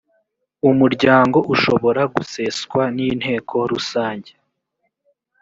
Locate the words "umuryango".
0.69-1.37